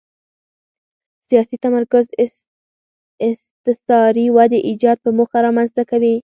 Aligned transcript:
سیاسي 1.29 1.57
تمرکز 1.65 2.05
استثاري 3.27 4.25
ودې 4.35 4.59
ایجاد 4.69 4.97
په 5.03 5.09
موخه 5.17 5.37
رامنځته 5.45 5.83
کوي. 5.91 6.15